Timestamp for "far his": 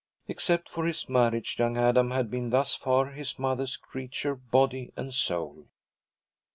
2.73-3.37